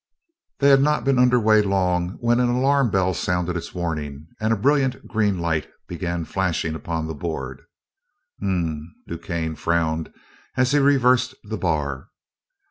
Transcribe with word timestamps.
They 0.57 0.69
had 0.69 0.81
not 0.81 1.03
been 1.03 1.19
under 1.19 1.39
way 1.39 1.61
long 1.61 2.17
when 2.21 2.39
an 2.39 2.49
alarm 2.49 2.89
bell 2.89 3.13
sounded 3.13 3.55
its 3.55 3.75
warning 3.75 4.29
and 4.39 4.51
a 4.51 4.55
brilliant 4.57 5.05
green 5.07 5.37
light 5.37 5.69
began 5.87 6.25
flashing 6.25 6.73
upon 6.73 7.05
the 7.05 7.13
board. 7.13 7.61
"Hm... 8.39 8.47
m," 8.49 8.95
DuQuesne 9.17 9.55
frowned 9.59 10.11
as 10.57 10.71
he 10.71 10.79
reversed 10.79 11.35
the 11.43 11.55
bar. 11.55 12.07